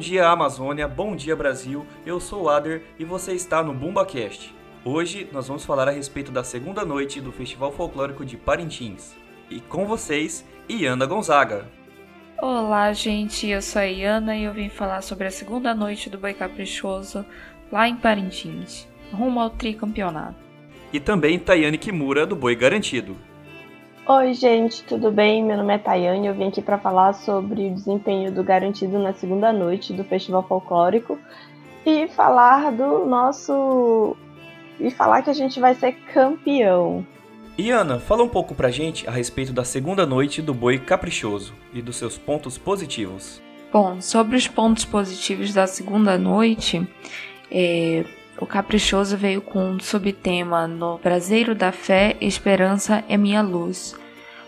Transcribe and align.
dia 0.00 0.26
Amazônia, 0.26 0.88
bom 0.88 1.14
dia 1.14 1.36
Brasil. 1.36 1.86
Eu 2.06 2.18
sou 2.18 2.44
o 2.44 2.48
Ader 2.48 2.82
e 2.98 3.04
você 3.04 3.34
está 3.34 3.62
no 3.62 3.74
BumbaCast. 3.74 4.52
Hoje 4.82 5.28
nós 5.30 5.46
vamos 5.46 5.62
falar 5.62 5.88
a 5.88 5.90
respeito 5.90 6.32
da 6.32 6.42
segunda 6.42 6.86
noite 6.86 7.20
do 7.20 7.30
Festival 7.30 7.70
Folclórico 7.70 8.24
de 8.24 8.34
Parintins. 8.38 9.14
E 9.50 9.60
com 9.60 9.86
vocês, 9.86 10.42
Iana 10.68 11.04
Gonzaga. 11.04 11.68
Olá, 12.40 12.90
gente. 12.94 13.46
Eu 13.46 13.60
sou 13.60 13.82
a 13.82 13.84
Iana 13.84 14.34
e 14.34 14.44
eu 14.44 14.54
vim 14.54 14.70
falar 14.70 15.02
sobre 15.02 15.26
a 15.26 15.30
segunda 15.30 15.74
noite 15.74 16.08
do 16.08 16.16
Boi 16.16 16.32
Caprichoso 16.32 17.24
lá 17.70 17.86
em 17.86 17.94
Parintins, 17.94 18.88
rumo 19.12 19.38
ao 19.38 19.50
tricampeonato. 19.50 20.34
E 20.94 20.98
também 20.98 21.38
Tayane 21.38 21.76
Kimura 21.76 22.24
do 22.26 22.34
Boi 22.34 22.56
Garantido. 22.56 23.16
Oi, 24.06 24.34
gente, 24.34 24.82
tudo 24.84 25.10
bem? 25.10 25.44
Meu 25.44 25.56
nome 25.56 25.74
é 25.74 25.78
Tayane. 25.78 26.26
Eu 26.26 26.34
vim 26.34 26.48
aqui 26.48 26.60
para 26.60 26.78
falar 26.78 27.12
sobre 27.12 27.68
o 27.68 27.74
desempenho 27.74 28.32
do 28.32 28.42
Garantido 28.42 28.98
na 28.98 29.12
segunda 29.12 29.52
noite 29.52 29.92
do 29.92 30.02
Festival 30.02 30.42
Folclórico 30.42 31.18
e 31.86 32.08
falar 32.08 32.72
do 32.72 33.06
nosso. 33.06 34.16
e 34.80 34.90
falar 34.90 35.22
que 35.22 35.30
a 35.30 35.34
gente 35.34 35.60
vai 35.60 35.74
ser 35.74 35.92
campeão. 36.12 37.06
E 37.56 37.70
Ana, 37.70 38.00
fala 38.00 38.24
um 38.24 38.28
pouco 38.28 38.54
pra 38.54 38.70
gente 38.70 39.06
a 39.06 39.10
respeito 39.12 39.52
da 39.52 39.64
segunda 39.64 40.06
noite 40.06 40.40
do 40.40 40.54
Boi 40.54 40.78
Caprichoso 40.78 41.54
e 41.72 41.82
dos 41.82 41.96
seus 41.96 42.16
pontos 42.16 42.56
positivos. 42.56 43.40
Bom, 43.72 44.00
sobre 44.00 44.36
os 44.36 44.48
pontos 44.48 44.84
positivos 44.84 45.52
da 45.54 45.66
segunda 45.66 46.18
noite, 46.18 46.84
é, 47.50 48.04
o 48.40 48.46
Caprichoso 48.46 49.18
veio 49.18 49.42
com 49.42 49.72
um 49.72 49.78
subtema 49.78 50.66
no 50.66 50.96
Braseiro 50.96 51.54
da 51.54 51.70
Fé, 51.70 52.16
Esperança 52.22 53.04
é 53.06 53.16
Minha 53.16 53.42
Luz. 53.42 53.94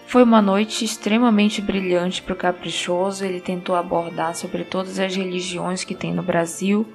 Foi 0.06 0.22
uma 0.22 0.40
noite 0.40 0.82
extremamente 0.82 1.60
brilhante 1.60 2.22
para 2.22 2.32
o 2.32 2.36
Caprichoso, 2.36 3.24
ele 3.24 3.40
tentou 3.40 3.74
abordar 3.74 4.34
sobre 4.34 4.64
todas 4.64 4.98
as 4.98 5.14
religiões 5.14 5.84
que 5.84 5.94
tem 5.94 6.12
no 6.12 6.22
Brasil, 6.22 6.86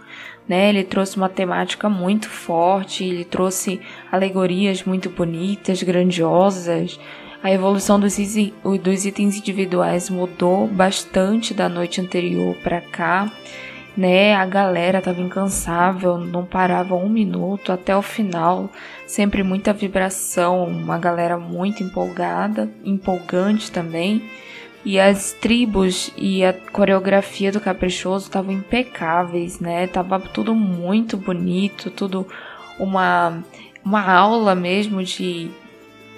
né? 0.48 0.70
Ele 0.70 0.84
trouxe 0.84 1.18
uma 1.18 1.30
temática 1.30 1.88
muito 1.88 2.30
forte, 2.30 3.04
ele 3.04 3.24
trouxe 3.26 3.80
alegorias 4.12 4.84
muito 4.84 5.10
bonitas, 5.10 5.84
grandiosas. 5.84 7.00
A 7.44 7.52
evolução 7.52 8.00
dos, 8.00 8.18
dos 8.82 9.06
itens 9.06 9.38
individuais 9.38 10.10
mudou 10.10 10.68
bastante 10.68 11.54
da 11.54 11.70
noite 11.70 12.02
anterior 12.02 12.56
para 12.64 12.82
cá 12.82 13.32
né? 13.98 14.36
A 14.36 14.46
galera 14.46 15.02
tava 15.02 15.20
incansável, 15.20 16.20
não 16.20 16.46
parava 16.46 16.96
um 16.96 17.10
minuto 17.10 17.72
até 17.72 17.98
o 17.98 18.02
final, 18.04 18.70
sempre 19.08 19.42
muita 19.42 19.74
vibração, 19.74 20.66
uma 20.66 21.00
galera 21.00 21.38
muito 21.38 21.84
empolgada, 21.84 22.70
empolgante 22.86 23.72
também. 23.72 24.30
E 24.86 25.00
as 25.00 25.34
tribos 25.34 26.14
e 26.16 26.46
a 26.46 26.54
coreografia 26.54 27.52
do 27.52 27.60
Caprichoso 27.60 28.28
estavam 28.28 28.54
impecáveis, 28.54 29.60
né? 29.60 29.88
Tava 29.88 30.20
tudo 30.20 30.54
muito 30.54 31.18
bonito, 31.18 31.90
tudo 31.90 32.28
uma 32.80 33.44
uma 33.84 34.10
aula 34.10 34.54
mesmo 34.54 35.04
de 35.04 35.50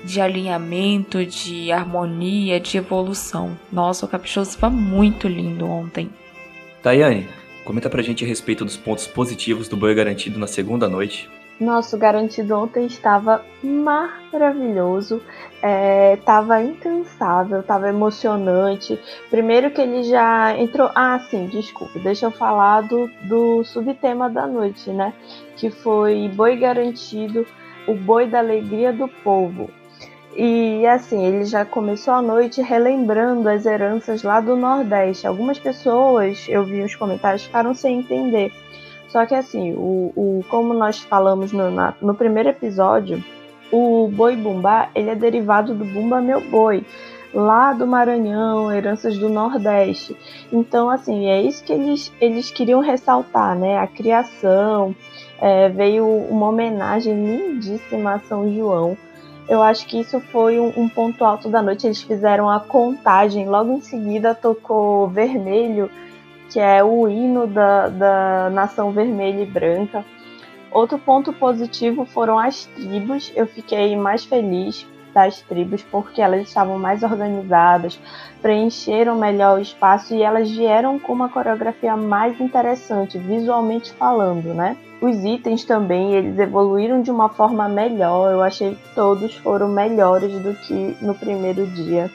de 0.04 0.22
alinhamento, 0.22 1.26
de 1.26 1.72
harmonia, 1.72 2.60
de 2.60 2.78
evolução. 2.78 3.58
Nossa, 3.72 4.06
o 4.06 4.10
Caprichoso 4.10 4.52
estava 4.52 4.74
muito 4.74 5.28
lindo 5.28 5.66
ontem. 5.66 6.10
Tayane, 6.82 7.28
Comenta 7.70 7.88
pra 7.88 8.02
gente 8.02 8.26
a 8.26 8.28
respeito 8.28 8.66
dos 8.66 8.76
pontos 8.76 9.06
positivos 9.06 9.68
do 9.68 9.78
Boi 9.78 9.94
Garantido 9.94 10.40
na 10.40 10.48
segunda 10.48 10.90
noite. 10.90 11.30
Nosso 11.60 12.00
garantido 12.00 12.58
ontem 12.58 12.88
estava 12.88 13.46
maravilhoso, 13.62 15.22
estava 16.18 16.62
é, 16.62 16.64
incansável, 16.64 17.60
estava 17.60 17.88
emocionante. 17.88 19.00
Primeiro 19.30 19.70
que 19.70 19.82
ele 19.82 20.02
já 20.02 20.58
entrou. 20.58 20.90
Ah, 20.96 21.20
sim, 21.30 21.46
desculpa, 21.46 22.00
deixa 22.00 22.26
eu 22.26 22.32
falar 22.32 22.82
do, 22.82 23.08
do 23.26 23.64
subtema 23.64 24.28
da 24.32 24.48
noite, 24.48 24.90
né? 24.90 25.14
Que 25.56 25.70
foi 25.70 26.28
Boi 26.34 26.56
Garantido, 26.58 27.46
o 27.88 27.94
boi 27.94 28.26
da 28.26 28.40
alegria 28.40 28.92
do 28.92 29.08
povo. 29.08 29.70
E 30.36 30.86
assim, 30.86 31.26
ele 31.26 31.44
já 31.46 31.66
começou 31.66 32.14
a 32.14 32.22
noite 32.22 32.62
relembrando 32.62 33.50
as 33.50 33.66
heranças 33.66 34.24
lá 34.24 34.40
do 34.40 34.56
Nordeste. 34.56 35.28
Algumas 35.28 35.58
pessoas, 35.58 36.46
eu 36.48 36.64
vi 36.64 36.82
os 36.82 36.96
comentários, 36.96 37.44
ficaram 37.44 37.74
sem 37.74 38.00
entender. 38.00 38.52
Só 39.08 39.26
que 39.26 39.34
assim, 39.34 39.74
o, 39.74 40.14
o 40.16 40.46
como 40.50 40.74
nós 40.74 41.00
falamos 41.00 41.52
no, 41.52 41.72
na, 41.72 41.96
no 42.00 42.14
primeiro 42.14 42.50
episódio, 42.50 43.24
o 43.72 44.08
boi 44.08 44.36
bumbá, 44.36 44.90
ele 44.94 45.10
é 45.10 45.16
derivado 45.16 45.74
do 45.74 45.84
bumba 45.84 46.22
meu 46.22 46.42
boi, 46.42 46.86
lá 47.34 47.74
do 47.74 47.88
Maranhão, 47.88 48.72
heranças 48.72 49.18
do 49.18 49.30
Nordeste. 49.30 50.16
Então, 50.54 50.90
assim, 50.90 51.28
é 51.28 51.42
isso 51.42 51.64
que 51.64 51.74
eles, 51.74 52.14
eles 52.22 52.52
queriam 52.52 52.82
ressaltar, 52.82 53.58
né? 53.58 53.78
A 53.80 53.88
criação, 53.88 54.96
é, 55.40 55.70
veio 55.70 56.06
uma 56.06 56.50
homenagem 56.50 57.14
lindíssima 57.14 58.14
a 58.14 58.20
São 58.20 58.52
João 58.54 58.98
eu 59.50 59.64
acho 59.64 59.88
que 59.88 60.00
isso 60.00 60.20
foi 60.20 60.60
um, 60.60 60.72
um, 60.78 60.88
ponto 60.88 61.26
alto 61.26 61.50
da 61.50 61.60
noite. 61.60 61.88
Eles 61.88 62.02
fizeram 62.04 62.48
a 62.48 62.60
contagem, 62.60 63.50
logo 63.50 63.74
em 63.74 63.82
seguida 63.82 64.36
tocou 64.36 65.08
Vermelho, 65.08 65.90
que 66.52 66.60
é 66.60 66.84
o 66.84 67.10
hino 67.10 67.48
da, 67.48 67.90
da 67.90 68.50
nação 68.52 68.92
vermelha 68.92 69.42
e 69.42 69.46
branca. 69.48 70.06
Outro 70.72 71.00
ponto 71.00 71.34
positivo 71.34 72.06
foram 72.06 72.38
as 72.38 72.66
tribos. 72.68 73.34
Eu 73.36 73.48
fiquei 73.48 73.98
mais 73.98 74.24
feliz 74.24 74.86
das 75.16 75.42
tribos 75.42 75.82
porque 75.82 76.22
elas 76.22 76.48
estavam 76.48 76.78
mais 76.78 77.02
organizadas, 77.02 78.00
preencheram 78.44 79.18
melhor 79.18 79.58
o 79.58 79.62
espaço 79.62 80.14
e 80.14 80.22
elas 80.22 80.50
vieram 80.52 81.00
com 81.00 81.12
uma 81.12 81.28
coreografia 81.28 81.98
mais 81.98 82.40
interessante, 82.40 83.18
visualmente 83.18 83.92
falando, 83.94 84.54
né? 84.54 84.78
Os 85.02 85.24
itens 85.24 85.64
também, 85.64 86.14
eles 86.14 86.38
evoluíram 86.38 87.02
de 87.02 87.10
uma 87.10 87.30
forma 87.30 87.70
melhor. 87.70 88.34
Eu 88.34 88.44
achei 88.44 88.76
que 88.76 88.96
todos 88.96 89.34
foram 89.36 89.70
melhores 89.70 90.30
do 90.42 90.54
que 90.54 90.98
no 91.02 91.16
primeiro 91.16 91.66
dia. 91.68 92.12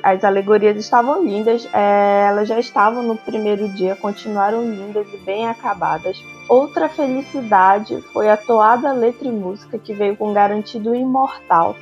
As 0.00 0.22
alegorias 0.22 0.76
estavam 0.76 1.24
lindas, 1.24 1.68
é, 1.72 2.26
elas 2.28 2.48
já 2.48 2.58
estavam 2.60 3.02
no 3.02 3.16
primeiro 3.16 3.68
dia, 3.68 3.96
continuaram 3.96 4.62
lindas 4.62 5.12
e 5.12 5.16
bem 5.18 5.48
acabadas. 5.48 6.22
Outra 6.48 6.88
felicidade 6.88 8.00
foi 8.12 8.30
a 8.30 8.36
toada 8.36 8.92
letra 8.92 9.26
e 9.26 9.32
música 9.32 9.76
que 9.76 9.92
veio 9.92 10.16
com 10.16 10.32
garantido 10.32 10.94
imortal. 10.94 11.74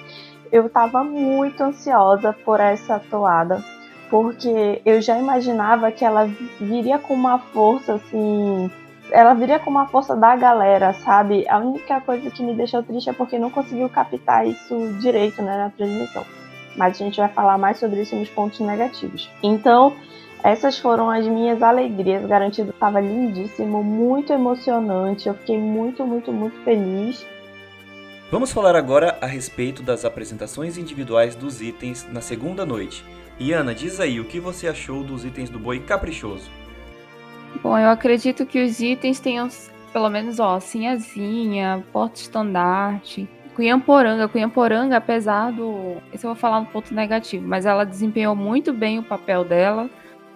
Eu 0.50 0.66
estava 0.66 1.04
muito 1.04 1.62
ansiosa 1.62 2.32
por 2.32 2.59
essa 2.59 2.98
toada, 2.98 3.62
porque 4.09 4.81
eu 4.84 5.00
já 5.03 5.19
imaginava 5.19 5.92
que 5.92 6.04
ela 6.04 6.25
viria 6.59 6.98
com 6.98 7.12
uma 7.12 7.38
força 7.38 7.94
assim 7.94 8.71
ela 9.12 9.34
viria 9.34 9.59
com 9.59 9.71
uma 9.71 9.87
força 9.87 10.17
da 10.17 10.34
galera, 10.34 10.93
sabe? 10.95 11.47
A 11.49 11.59
única 11.59 12.00
coisa 12.00 12.31
que 12.31 12.43
me 12.43 12.55
deixou 12.55 12.83
triste 12.83 13.11
é 13.11 13.12
porque 13.12 13.39
não 13.39 13.50
conseguiu 13.50 13.89
captar 13.89 14.47
isso 14.47 14.95
direito 15.00 15.43
né, 15.43 15.56
na 15.56 15.71
transmissão. 15.71 16.25
Mas 16.77 17.00
a 17.00 17.05
gente 17.05 17.19
vai 17.19 17.28
falar 17.28 17.59
mais 17.59 17.78
sobre 17.78 18.01
isso 18.01 18.17
nos 18.17 18.31
pontos 18.31 18.61
negativos. 18.61 19.31
Então, 19.43 19.95
essas 20.43 20.78
foram 20.78 21.11
as 21.11 21.27
minhas 21.27 21.62
alegrias. 21.62 22.27
Garantido 22.27 22.71
estava 22.71 23.01
lindíssimo, 23.01 23.84
muito 23.84 24.33
emocionante. 24.33 25.28
Eu 25.28 25.34
fiquei 25.34 25.59
muito, 25.59 26.06
muito, 26.06 26.33
muito 26.33 26.59
feliz. 26.65 27.25
Vamos 28.31 28.51
falar 28.51 28.75
agora 28.75 29.19
a 29.21 29.27
respeito 29.27 29.83
das 29.83 30.06
apresentações 30.06 30.78
individuais 30.78 31.34
dos 31.34 31.61
itens 31.61 32.06
na 32.11 32.22
segunda 32.22 32.65
noite. 32.65 33.05
Iana, 33.39 33.75
diz 33.75 34.01
aí 34.01 34.19
o 34.19 34.25
que 34.25 34.41
você 34.41 34.67
achou 34.67 35.05
dos 35.05 35.22
itens 35.25 35.51
do 35.51 35.59
boi 35.59 35.81
caprichoso. 35.81 36.51
Bom, 37.61 37.77
eu 37.77 37.91
acredito 37.91 38.47
que 38.47 38.63
os 38.63 38.81
itens 38.81 39.21
tenham, 39.21 39.49
pelo 39.93 40.09
menos, 40.09 40.41
ó, 40.41 40.59
Sinhazinha, 40.59 41.85
Porto-Estandarte, 41.93 43.29
Cunhamporanga. 43.55 44.29
Cunhamporanga, 44.29 44.97
apesar 44.97 45.53
do. 45.53 45.97
Isso 46.13 46.27
eu 46.27 46.31
vou 46.31 46.35
falar 46.35 46.59
um 46.59 46.65
ponto 46.65 46.95
negativo, 46.95 47.47
mas 47.47 47.66
ela 47.66 47.84
desempenhou 47.84 48.34
muito 48.34 48.72
bem 48.72 48.99
o 48.99 49.03
papel 49.03 49.45
dela, 49.45 49.91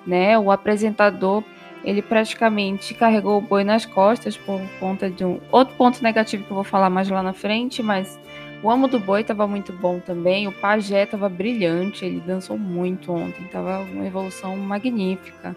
né? 0.07 0.39
O 0.39 0.51
apresentador, 0.51 1.43
ele 1.83 2.03
praticamente 2.03 2.93
carregou 2.95 3.39
o 3.39 3.41
boi 3.41 3.65
nas 3.65 3.87
costas 3.87 4.37
por 4.37 4.61
conta 4.79 5.09
de 5.09 5.25
um. 5.25 5.41
Outro 5.51 5.75
ponto 5.77 6.03
negativo 6.03 6.45
que 6.45 6.51
eu 6.51 6.57
vou 6.57 6.65
falar 6.65 6.91
mais 6.91 7.09
lá 7.09 7.23
na 7.23 7.33
frente, 7.33 7.83
mas 7.83 8.19
o 8.63 8.71
Amo 8.71 8.87
do 8.87 9.01
Boi 9.01 9.23
estava 9.23 9.47
muito 9.47 9.73
bom 9.73 9.99
também. 9.99 10.47
O 10.47 10.53
Pajé 10.53 11.05
estava 11.05 11.29
brilhante, 11.29 12.05
ele 12.05 12.21
dançou 12.21 12.59
muito 12.59 13.13
ontem, 13.13 13.45
estava 13.47 13.81
uma 13.81 14.07
evolução 14.07 14.57
magnífica. 14.57 15.57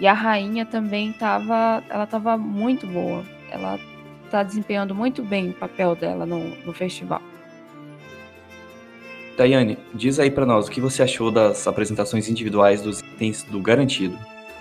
E 0.00 0.06
a 0.06 0.12
rainha 0.12 0.64
também 0.64 1.10
estava, 1.10 1.82
ela 1.88 2.04
estava 2.04 2.36
muito 2.36 2.86
boa. 2.86 3.24
Ela 3.50 3.78
está 4.24 4.42
desempenhando 4.42 4.94
muito 4.94 5.22
bem 5.22 5.50
o 5.50 5.54
papel 5.54 5.96
dela 5.96 6.24
no, 6.24 6.50
no 6.64 6.72
festival. 6.72 7.20
Daiane, 9.36 9.78
diz 9.94 10.18
aí 10.18 10.30
para 10.30 10.44
nós 10.44 10.66
o 10.66 10.70
que 10.70 10.80
você 10.80 11.02
achou 11.02 11.30
das 11.30 11.66
apresentações 11.66 12.28
individuais 12.28 12.82
dos 12.82 13.00
itens 13.00 13.44
do 13.44 13.60
Garantido. 13.60 14.18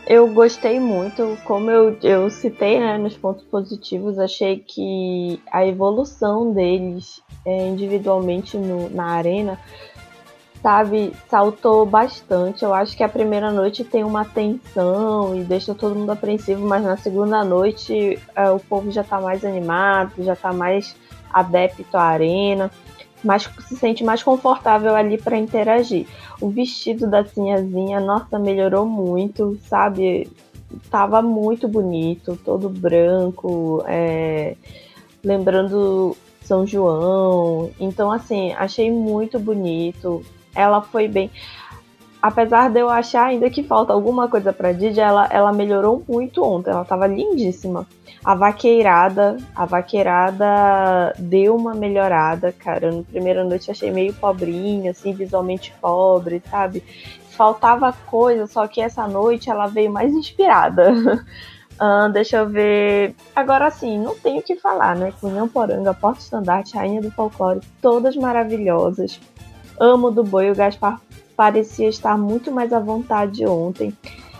Eu 0.07 0.27
gostei 0.27 0.79
muito, 0.79 1.37
como 1.43 1.69
eu, 1.69 1.97
eu 2.01 2.29
citei 2.29 2.79
né, 2.79 2.97
nos 2.97 3.17
pontos 3.17 3.43
positivos, 3.43 4.17
achei 4.17 4.63
que 4.65 5.41
a 5.51 5.65
evolução 5.65 6.53
deles 6.53 7.21
é, 7.45 7.67
individualmente 7.67 8.55
no, 8.55 8.89
na 8.89 9.07
arena 9.07 9.59
sabe, 10.61 11.13
saltou 11.29 11.85
bastante. 11.85 12.63
Eu 12.63 12.73
acho 12.73 12.95
que 12.95 13.03
a 13.03 13.09
primeira 13.09 13.51
noite 13.51 13.83
tem 13.83 14.03
uma 14.03 14.25
tensão 14.25 15.35
e 15.35 15.43
deixa 15.43 15.73
todo 15.73 15.95
mundo 15.95 16.11
apreensivo, 16.11 16.65
mas 16.67 16.83
na 16.83 16.97
segunda 16.97 17.43
noite 17.43 18.19
é, 18.35 18.49
o 18.49 18.59
povo 18.59 18.91
já 18.91 19.03
tá 19.03 19.19
mais 19.19 19.43
animado, 19.45 20.11
já 20.19 20.35
tá 20.35 20.51
mais 20.51 20.95
adepto 21.31 21.97
à 21.97 22.03
arena, 22.03 22.71
mais, 23.23 23.49
se 23.67 23.75
sente 23.75 24.03
mais 24.03 24.23
confortável 24.23 24.95
ali 24.95 25.17
para 25.17 25.37
interagir. 25.37 26.07
O 26.41 26.49
vestido 26.49 27.09
da 27.09 27.23
Sinhazinha, 27.23 27.99
nossa, 27.99 28.39
melhorou 28.39 28.85
muito, 28.85 29.57
sabe? 29.67 30.29
Tava 30.89 31.21
muito 31.21 31.67
bonito, 31.67 32.37
todo 32.43 32.69
branco, 32.69 33.83
é, 33.87 34.55
lembrando 35.23 36.15
São 36.41 36.65
João. 36.65 37.69
Então, 37.79 38.11
assim, 38.11 38.53
achei 38.53 38.91
muito 38.91 39.39
bonito 39.39 40.23
ela 40.57 40.81
foi 40.81 41.07
bem. 41.07 41.31
Apesar 42.21 42.69
de 42.69 42.79
eu 42.79 42.89
achar 42.89 43.27
ainda 43.27 43.49
que 43.49 43.63
falta 43.63 43.93
alguma 43.93 44.27
coisa 44.27 44.51
pra 44.51 44.71
Didi, 44.71 44.99
ela, 44.99 45.27
ela 45.31 45.53
melhorou 45.53 46.03
muito 46.07 46.43
ontem. 46.43 46.71
Ela 46.71 46.83
tava 46.83 47.05
lindíssima. 47.05 47.85
A 48.25 48.33
vaqueirada, 48.33 49.37
a 49.55 49.65
vaqueirada 49.65 51.13
deu 51.17 51.55
uma 51.55 51.73
melhorada, 51.73 52.51
cara. 52.51 52.91
No 52.91 53.03
primeira 53.03 53.43
noite 53.43 53.69
achei 53.69 53.91
meio 53.91 54.13
pobrinha, 54.13 54.91
assim, 54.91 55.13
visualmente 55.13 55.73
pobre, 55.79 56.41
sabe? 56.49 56.83
Faltava 57.29 57.93
coisa, 58.07 58.47
só 58.47 58.67
que 58.67 58.81
essa 58.81 59.07
noite 59.07 59.49
ela 59.49 59.67
veio 59.67 59.91
mais 59.91 60.11
inspirada. 60.11 60.91
Uh, 61.79 62.09
deixa 62.11 62.37
eu 62.37 62.49
ver. 62.49 63.15
Agora 63.35 63.69
sim, 63.69 63.99
não 63.99 64.15
tenho 64.15 64.39
o 64.39 64.43
que 64.43 64.55
falar, 64.55 64.95
né? 64.95 65.13
Cunhão 65.21 65.47
Poranga, 65.47 65.93
Porto 65.93 66.19
Estandarte, 66.19 66.75
Rainha 66.75 66.99
do 66.99 67.11
Folclore, 67.11 67.61
todas 67.79 68.15
maravilhosas. 68.15 69.19
Amo 69.79 70.11
do 70.11 70.23
boi, 70.23 70.51
o 70.51 70.55
Gaspar 70.55 70.99
parecia 71.35 71.87
estar 71.87 72.17
muito 72.17 72.51
mais 72.51 72.73
à 72.73 72.79
vontade 72.79 73.45
ontem. 73.45 73.95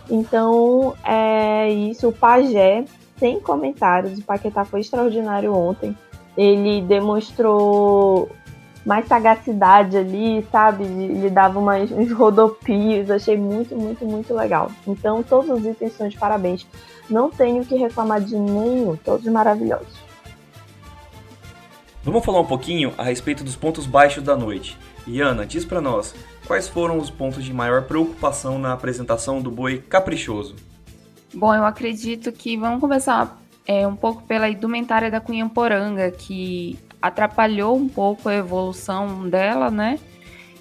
Então, 0.10 0.96
é 1.04 1.70
isso. 1.70 2.08
O 2.10 2.14
Pajé, 2.14 2.86
sem 3.18 3.40
comentários, 3.40 4.18
o 4.18 4.24
Paquetá 4.24 4.66
foi 4.66 4.80
extraordinário 4.80 5.54
ontem. 5.54 5.96
Ele 6.36 6.82
demonstrou 6.82 8.30
mais 8.86 9.06
sagacidade 9.06 9.98
ali, 9.98 10.48
sabe? 10.52 10.86
Ele 10.86 11.30
dava 11.30 11.60
umas, 11.60 11.92
uns 11.92 12.12
rodopios, 12.12 13.12
achei 13.12 13.38
muito, 13.38 13.76
muito, 13.76 14.06
muito 14.06 14.34
legal. 14.34 14.72
Então, 14.88 15.22
todos 15.22 15.50
os 15.50 15.66
itens 15.66 15.94
são 15.94 16.08
de 16.08 16.18
parabéns. 16.18 16.66
Não 17.10 17.30
tenho 17.30 17.66
que 17.66 17.76
reclamar 17.76 18.22
de 18.22 18.38
nenhum, 18.38 18.96
todos 18.96 19.26
maravilhosos. 19.28 20.08
Vamos 22.02 22.24
falar 22.24 22.40
um 22.40 22.46
pouquinho 22.46 22.94
a 22.98 23.04
respeito 23.04 23.44
dos 23.44 23.58
pontos 23.58 23.86
baixos 23.86 24.24
da 24.24 24.38
noite. 24.38 24.78
Iana, 25.08 25.46
diz 25.46 25.64
para 25.64 25.80
nós, 25.80 26.14
quais 26.46 26.68
foram 26.68 26.98
os 26.98 27.10
pontos 27.10 27.44
de 27.44 27.54
maior 27.54 27.84
preocupação 27.84 28.60
na 28.60 28.74
apresentação 28.74 29.42
do 29.42 29.50
boi 29.50 29.78
caprichoso? 29.78 30.56
Bom, 31.34 31.54
eu 31.54 31.64
acredito 31.64 32.32
que 32.32 32.58
vamos 32.58 32.82
começar 32.82 33.40
é, 33.66 33.88
um 33.88 33.96
pouco 33.96 34.24
pela 34.24 34.50
indumentária 34.50 35.10
da 35.10 35.22
Cunhamporanga, 35.22 36.12
que 36.12 36.78
atrapalhou 37.02 37.78
um 37.78 37.88
pouco 37.88 38.28
a 38.28 38.36
evolução 38.36 39.30
dela, 39.30 39.72
né? 39.72 40.00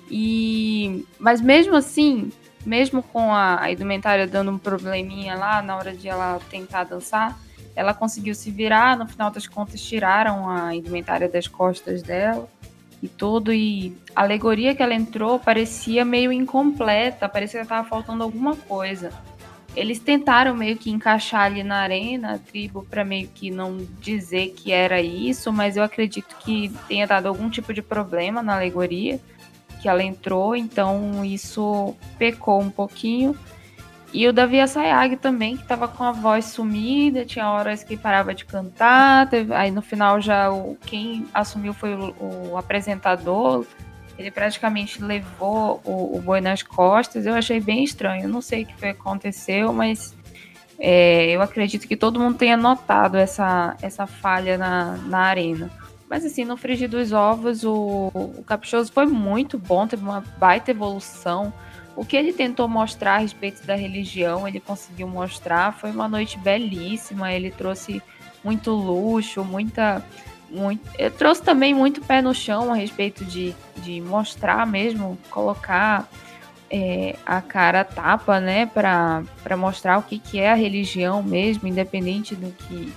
E 0.08 1.04
mas 1.18 1.40
mesmo 1.40 1.74
assim, 1.74 2.30
mesmo 2.64 3.02
com 3.02 3.34
a, 3.34 3.62
a 3.62 3.72
indumentária 3.72 4.26
dando 4.26 4.52
um 4.52 4.58
probleminha 4.58 5.34
lá 5.34 5.60
na 5.62 5.76
hora 5.76 5.92
de 5.92 6.08
ela 6.08 6.38
tentar 6.50 6.84
dançar, 6.84 7.36
ela 7.74 7.92
conseguiu 7.92 8.34
se 8.34 8.50
virar. 8.50 8.96
No 8.96 9.08
final 9.08 9.30
das 9.30 9.46
contas, 9.46 9.80
tiraram 9.80 10.48
a 10.48 10.74
indumentária 10.74 11.28
das 11.28 11.48
costas 11.48 12.02
dela 12.02 12.48
e 13.02 13.08
tudo. 13.08 13.52
E 13.52 13.96
a 14.14 14.22
alegoria 14.22 14.74
que 14.74 14.82
ela 14.82 14.94
entrou 14.94 15.38
parecia 15.38 16.04
meio 16.04 16.32
incompleta, 16.32 17.28
parecia 17.28 17.60
que 17.60 17.64
estava 17.64 17.88
faltando 17.88 18.22
alguma 18.22 18.56
coisa. 18.56 19.12
Eles 19.74 19.98
tentaram 19.98 20.54
meio 20.54 20.76
que 20.78 20.90
encaixar 20.90 21.42
ali 21.42 21.62
na 21.62 21.76
arena 21.76 22.34
a 22.34 22.38
tribo 22.38 22.86
para 22.88 23.04
meio 23.04 23.28
que 23.28 23.50
não 23.50 23.76
dizer 24.00 24.54
que 24.56 24.72
era 24.72 25.02
isso, 25.02 25.52
mas 25.52 25.76
eu 25.76 25.82
acredito 25.82 26.34
que 26.38 26.72
tenha 26.88 27.06
dado 27.06 27.28
algum 27.28 27.50
tipo 27.50 27.74
de 27.74 27.82
problema 27.82 28.42
na 28.42 28.54
alegoria 28.54 29.20
que 29.80 29.88
ela 29.88 30.02
entrou, 30.02 30.56
então 30.56 31.24
isso 31.24 31.94
pecou 32.18 32.60
um 32.60 32.70
pouquinho. 32.70 33.36
E 34.16 34.26
o 34.26 34.32
Davi 34.32 34.58
Assayag 34.58 35.16
também, 35.16 35.58
que 35.58 35.62
estava 35.62 35.86
com 35.86 36.02
a 36.02 36.10
voz 36.10 36.46
sumida, 36.46 37.26
tinha 37.26 37.50
horas 37.50 37.84
que 37.84 37.98
parava 37.98 38.34
de 38.34 38.46
cantar, 38.46 39.28
teve, 39.28 39.52
aí 39.52 39.70
no 39.70 39.82
final 39.82 40.22
já 40.22 40.50
o, 40.50 40.74
quem 40.86 41.26
assumiu 41.34 41.74
foi 41.74 41.94
o, 41.94 42.14
o 42.52 42.56
apresentador, 42.56 43.66
ele 44.18 44.30
praticamente 44.30 45.02
levou 45.02 45.82
o, 45.84 46.16
o, 46.16 46.22
boi 46.22 46.40
nas 46.40 46.62
costas, 46.62 47.26
eu 47.26 47.34
achei 47.34 47.60
bem 47.60 47.84
estranho, 47.84 48.26
não 48.26 48.40
sei 48.40 48.62
o 48.62 48.66
que 48.66 48.86
aconteceu, 48.86 49.70
mas 49.70 50.16
é, 50.78 51.26
eu 51.26 51.42
acredito 51.42 51.86
que 51.86 51.94
todo 51.94 52.18
mundo 52.18 52.38
tenha 52.38 52.56
notado 52.56 53.18
essa, 53.18 53.76
essa 53.82 54.06
falha 54.06 54.56
na, 54.56 54.96
na 54.96 55.18
arena. 55.18 55.70
Mas 56.08 56.24
assim, 56.24 56.42
no 56.42 56.56
frigir 56.56 56.88
dos 56.88 57.12
ovos, 57.12 57.64
o, 57.64 58.10
o 58.14 58.42
Caprichoso 58.46 58.90
foi 58.90 59.04
muito 59.04 59.58
bom, 59.58 59.86
teve 59.86 60.02
uma 60.02 60.24
baita 60.38 60.70
evolução, 60.70 61.52
o 61.96 62.04
que 62.04 62.14
ele 62.14 62.32
tentou 62.32 62.68
mostrar 62.68 63.14
a 63.14 63.18
respeito 63.18 63.66
da 63.66 63.74
religião, 63.74 64.46
ele 64.46 64.60
conseguiu 64.60 65.08
mostrar. 65.08 65.72
Foi 65.72 65.90
uma 65.90 66.06
noite 66.06 66.38
belíssima. 66.38 67.32
Ele 67.32 67.50
trouxe 67.50 68.02
muito 68.44 68.70
luxo, 68.70 69.42
muita. 69.42 70.04
Muito, 70.48 70.88
eu 70.96 71.10
trouxe 71.10 71.42
também 71.42 71.74
muito 71.74 72.00
pé 72.00 72.22
no 72.22 72.32
chão 72.32 72.72
a 72.72 72.76
respeito 72.76 73.24
de, 73.24 73.52
de 73.78 74.00
mostrar 74.00 74.64
mesmo, 74.64 75.18
colocar 75.28 76.08
é, 76.70 77.16
a 77.26 77.40
cara 77.40 77.82
tapa, 77.82 78.38
né, 78.38 78.64
para 78.64 79.24
mostrar 79.56 79.98
o 79.98 80.02
que, 80.02 80.20
que 80.20 80.38
é 80.38 80.52
a 80.52 80.54
religião 80.54 81.20
mesmo, 81.20 81.66
independente 81.66 82.36
do 82.36 82.52
que, 82.52 82.92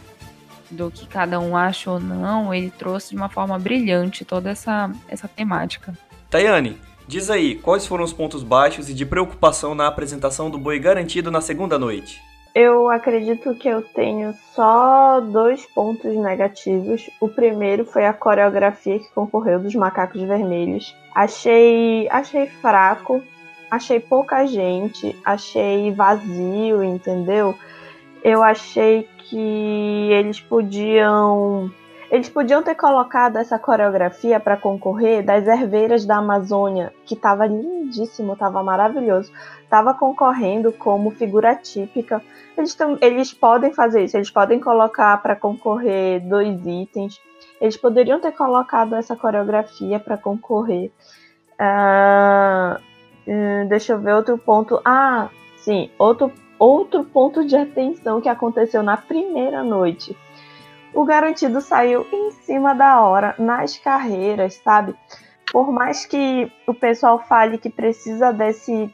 do 0.69 0.91
que 0.91 1.07
cada 1.07 1.39
um 1.39 1.57
acha 1.57 1.89
ou 1.89 1.99
não. 1.99 2.53
Ele 2.53 2.69
trouxe 2.69 3.11
de 3.11 3.15
uma 3.15 3.29
forma 3.29 3.57
brilhante 3.57 4.23
toda 4.23 4.51
essa, 4.51 4.91
essa 5.07 5.27
temática. 5.27 5.97
Tayane, 6.29 6.77
Diz 7.09 7.31
aí, 7.31 7.55
quais 7.55 7.87
foram 7.87 8.03
os 8.03 8.13
pontos 8.13 8.43
baixos 8.43 8.87
e 8.87 8.93
de 8.93 9.03
preocupação 9.03 9.73
na 9.73 9.87
apresentação 9.87 10.47
do 10.47 10.59
boi 10.59 10.77
garantido 10.77 11.31
na 11.31 11.41
segunda 11.41 11.79
noite? 11.79 12.21
Eu 12.53 12.87
acredito 12.87 13.55
que 13.55 13.67
eu 13.67 13.81
tenho 13.81 14.31
só 14.53 15.19
dois 15.19 15.65
pontos 15.65 16.15
negativos. 16.15 17.09
O 17.19 17.27
primeiro 17.27 17.83
foi 17.83 18.05
a 18.05 18.13
coreografia 18.13 18.99
que 18.99 19.11
concorreu 19.11 19.59
dos 19.59 19.73
macacos 19.73 20.21
vermelhos. 20.21 20.95
Achei, 21.15 22.07
achei 22.11 22.45
fraco, 22.45 23.23
achei 23.71 23.99
pouca 23.99 24.45
gente, 24.45 25.17
achei 25.25 25.91
vazio, 25.91 26.83
entendeu? 26.83 27.55
Eu 28.23 28.43
achei 28.43 29.09
que 29.17 30.11
eles 30.11 30.39
podiam 30.39 31.71
eles 32.11 32.27
podiam 32.27 32.63
ter 32.63 32.73
colocado 32.73 33.37
essa 33.37 33.59
coreografia 33.59 34.39
para 34.39 34.57
concorrer 34.57 35.23
das 35.23 35.47
herveiras 35.47 36.05
da 36.05 36.17
Amazônia, 36.17 36.91
que 37.05 37.13
estava 37.13 37.45
lindíssimo, 37.45 38.33
estava 38.33 38.63
maravilhoso. 38.63 39.31
Estava 39.63 39.93
concorrendo 39.93 40.71
como 40.71 41.11
figura 41.11 41.55
típica. 41.55 42.21
Eles, 42.57 42.75
eles 43.01 43.31
podem 43.31 43.71
fazer 43.73 44.03
isso, 44.03 44.17
eles 44.17 44.31
podem 44.31 44.59
colocar 44.59 45.21
para 45.21 45.35
concorrer 45.35 46.19
dois 46.27 46.65
itens. 46.65 47.21
Eles 47.61 47.77
poderiam 47.77 48.19
ter 48.19 48.31
colocado 48.31 48.95
essa 48.95 49.15
coreografia 49.15 49.99
para 49.99 50.17
concorrer. 50.17 50.91
Uh, 51.61 52.79
deixa 53.67 53.93
eu 53.93 53.99
ver 53.99 54.15
outro 54.15 54.35
ponto. 54.35 54.81
Ah, 54.83 55.29
sim, 55.57 55.91
outro, 55.99 56.31
outro 56.57 57.03
ponto 57.03 57.45
de 57.45 57.55
atenção 57.55 58.19
que 58.19 58.29
aconteceu 58.29 58.81
na 58.81 58.97
primeira 58.97 59.63
noite 59.63 60.17
o 60.93 61.05
garantido 61.05 61.61
saiu 61.61 62.05
em 62.11 62.31
cima 62.31 62.73
da 62.73 63.01
hora 63.01 63.35
nas 63.37 63.77
carreiras, 63.77 64.55
sabe? 64.63 64.95
Por 65.51 65.71
mais 65.71 66.05
que 66.05 66.51
o 66.67 66.73
pessoal 66.73 67.19
fale 67.19 67.57
que 67.57 67.69
precisa 67.69 68.31
desse 68.31 68.93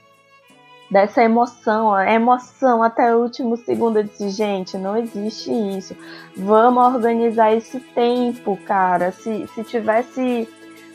dessa 0.89 1.23
emoção, 1.23 1.91
a 1.91 2.11
emoção 2.11 2.83
até 2.83 3.15
o 3.15 3.19
último 3.19 3.57
segundo, 3.57 3.97
eu 3.97 4.03
disse, 4.03 4.29
gente, 4.29 4.77
não 4.77 4.95
existe 4.95 5.51
isso. 5.51 5.97
Vamos 6.37 6.93
organizar 6.93 7.51
esse 7.53 7.79
tempo, 7.79 8.57
cara. 8.65 9.11
Se, 9.11 9.47
se 9.47 9.63
tivesse 9.63 10.47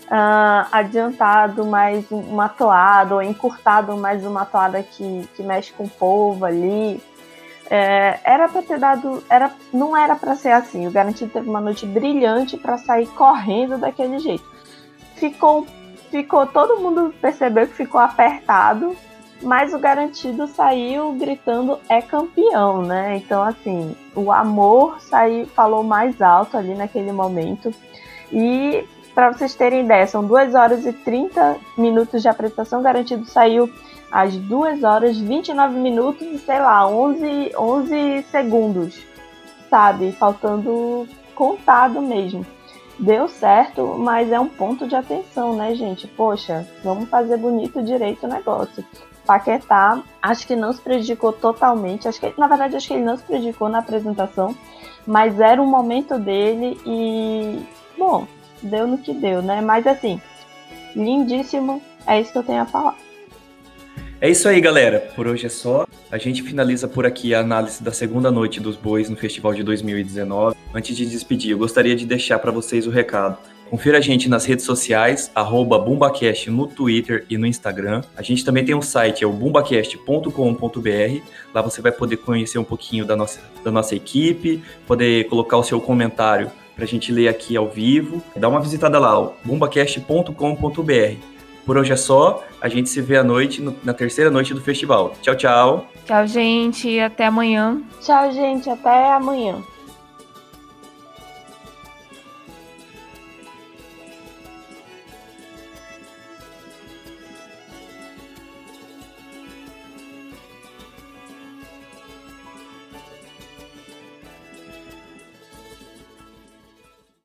uh, 0.07 0.69
adiantado 0.71 1.67
mais 1.67 2.11
uma 2.11 2.49
toada, 2.49 3.17
ou 3.17 3.23
encurtado 3.23 3.97
mais 3.97 4.25
uma 4.25 4.45
toada 4.45 4.83
que, 4.83 5.29
que 5.35 5.43
mexe 5.43 5.73
com 5.73 5.85
o 5.85 5.91
povo 5.91 6.45
ali, 6.45 7.03
é, 7.71 8.19
era 8.25 8.49
para 8.49 8.63
ter 8.63 8.81
dado, 8.81 9.23
era, 9.31 9.53
não 9.73 9.97
era 9.97 10.17
para 10.17 10.35
ser 10.35 10.51
assim. 10.51 10.89
O 10.89 10.91
Garantido 10.91 11.31
teve 11.31 11.49
uma 11.49 11.61
noite 11.61 11.87
brilhante 11.87 12.57
para 12.57 12.77
sair 12.77 13.07
correndo 13.07 13.79
daquele 13.79 14.19
jeito. 14.19 14.45
Ficou, 15.15 15.65
ficou, 16.11 16.47
todo 16.49 16.81
mundo 16.81 17.15
percebeu 17.21 17.69
que 17.69 17.75
ficou 17.75 18.01
apertado, 18.01 18.97
mas 19.41 19.73
o 19.73 19.79
Garantido 19.79 20.49
saiu 20.49 21.13
gritando 21.13 21.79
é 21.89 22.03
campeão, 22.03 22.83
né? 22.83 23.17
Então 23.17 23.41
assim, 23.41 23.95
o 24.17 24.33
amor 24.33 25.01
saiu, 25.01 25.47
falou 25.47 25.85
mais 25.85 26.21
alto 26.21 26.57
ali 26.57 26.75
naquele 26.75 27.13
momento 27.13 27.73
e 28.33 28.85
para 29.15 29.33
vocês 29.33 29.55
terem 29.55 29.85
ideia, 29.85 30.07
são 30.07 30.25
2 30.25 30.55
horas 30.55 30.87
e 30.87 30.93
30 30.93 31.57
minutos 31.77 32.23
de 32.23 32.29
apresentação 32.29 32.83
garantido, 32.83 33.25
saiu 33.27 33.71
às 34.11 34.37
2 34.37 34.83
horas 34.83 35.19
29 35.19 35.75
minutos 35.79 36.23
e 36.23 36.39
sei 36.39 36.59
lá, 36.59 36.87
11, 36.87 37.53
11 37.57 38.23
segundos, 38.31 39.03
sabe? 39.69 40.13
Faltando 40.13 41.07
contado 41.35 42.01
mesmo. 42.01 42.45
Deu 42.99 43.29
certo, 43.29 43.97
mas 43.99 44.31
é 44.31 44.39
um 44.39 44.49
ponto 44.49 44.87
de 44.87 44.95
atenção, 44.95 45.57
né, 45.57 45.75
gente? 45.75 46.07
Poxa, 46.07 46.69
vamos 46.85 47.09
fazer 47.09 47.39
bonito 47.39 47.83
direito 47.83 48.27
o 48.27 48.29
negócio. 48.29 48.85
Paquetá, 49.25 50.03
acho 50.21 50.47
que 50.47 50.55
não 50.55 50.73
se 50.73 50.83
prejudicou 50.83 51.33
totalmente. 51.33 52.07
Acho 52.07 52.21
que, 52.21 52.35
na 52.37 52.47
verdade, 52.47 52.77
acho 52.77 52.89
que 52.89 52.95
ele 52.95 53.05
não 53.05 53.17
se 53.17 53.23
prejudicou 53.23 53.71
na 53.71 53.79
apresentação, 53.79 54.55
mas 55.07 55.41
era 55.41 55.63
um 55.63 55.67
momento 55.67 56.19
dele 56.19 56.79
e, 56.85 57.65
bom, 57.97 58.27
deu 58.63 58.87
no 58.87 58.99
que 58.99 59.13
deu, 59.13 59.43
né? 59.43 59.61
Mas 59.61 59.87
assim, 59.87 60.21
lindíssimo, 60.95 61.83
é 62.07 62.21
isso 62.21 62.33
que 62.33 62.39
eu 62.39 62.43
tenho 62.43 62.63
a 62.63 62.67
falar. 62.67 62.97
É 64.21 64.29
isso 64.29 64.47
aí, 64.49 64.61
galera. 64.61 65.01
Por 65.17 65.27
hoje 65.27 65.47
é 65.47 65.49
só. 65.49 65.87
A 66.11 66.19
gente 66.19 66.43
finaliza 66.43 66.87
por 66.87 67.07
aqui 67.07 67.35
a 67.35 67.41
análise 67.41 67.83
da 67.83 67.91
segunda 67.91 68.31
noite 68.31 68.61
dos 68.61 68.77
bois 68.77 69.09
no 69.09 69.17
festival 69.17 69.55
de 69.55 69.63
2019. 69.63 70.55
Antes 70.75 70.95
de 70.95 71.07
despedir, 71.07 71.53
eu 71.53 71.59
gostaria 71.59 71.97
de 71.97 72.05
deixar 72.05 72.39
para 72.39 72.51
vocês 72.51 72.87
o 72.87 72.91
recado. 72.91 73.39
Confira 73.71 73.99
a 73.99 74.01
gente 74.01 74.29
nas 74.29 74.45
redes 74.45 74.65
sociais, 74.65 75.31
arroba 75.33 75.79
BumbaCast 75.79 76.51
no 76.51 76.67
Twitter 76.67 77.25
e 77.31 77.39
no 77.39 77.47
Instagram. 77.47 78.03
A 78.17 78.21
gente 78.21 78.45
também 78.45 78.65
tem 78.65 78.75
um 78.75 78.83
site, 78.83 79.23
é 79.23 79.27
o 79.27 79.33
bumbacast.com.br. 79.33 81.23
Lá 81.55 81.63
você 81.63 81.81
vai 81.81 81.93
poder 81.93 82.17
conhecer 82.17 82.59
um 82.59 82.65
pouquinho 82.65 83.07
da 83.07 83.17
nossa, 83.17 83.41
da 83.65 83.71
nossa 83.71 83.95
equipe, 83.95 84.61
poder 84.87 85.29
colocar 85.29 85.57
o 85.57 85.63
seu 85.63 85.81
comentário 85.81 86.51
para 86.81 86.87
a 86.87 86.89
gente 86.89 87.13
ler 87.13 87.29
aqui 87.29 87.55
ao 87.59 87.69
vivo. 87.69 88.23
Dá 88.35 88.49
uma 88.49 88.59
visitada 88.59 88.99
lá, 88.99 89.31
bumbacast.com.br. 89.45 91.15
Por 91.67 91.77
hoje 91.77 91.93
é 91.93 91.97
só. 91.97 92.43
A 92.59 92.69
gente 92.69 92.89
se 92.89 93.03
vê 93.03 93.19
à 93.19 93.23
noite, 93.23 93.61
no, 93.61 93.77
na 93.85 93.93
terceira 93.93 94.31
noite 94.31 94.55
do 94.55 94.63
festival. 94.63 95.15
Tchau, 95.21 95.35
tchau. 95.35 95.87
Tchau, 96.07 96.27
gente. 96.27 96.99
Até 96.99 97.27
amanhã. 97.27 97.83
Tchau, 98.01 98.33
gente. 98.33 98.71
Até 98.71 99.13
amanhã. 99.13 99.63